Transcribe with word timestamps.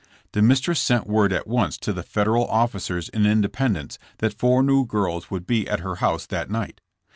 The 0.31 0.41
mistress 0.41 0.79
sent 0.79 1.05
word 1.05 1.31
at 1.31 1.45
once 1.45 1.77
to 1.77 1.93
the 1.93 2.01
Federal 2.01 2.47
officers 2.47 3.07
in 3.09 3.27
Independence 3.27 3.99
that 4.17 4.33
four 4.33 4.63
new 4.63 4.83
girls 4.83 5.29
would 5.29 5.45
be 5.45 5.69
at 5.69 5.81
her 5.81 5.97
house 5.97 6.25
that 6.25 6.49
night. 6.49 6.81